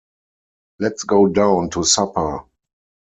[0.79, 2.43] Let’s go down to supper.